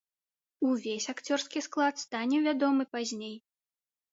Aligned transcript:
Увесь 0.69 1.05
акцёрскі 1.13 1.63
склад 1.67 1.93
стане 2.05 2.37
вядомы 2.49 2.83
пазней. 2.95 3.35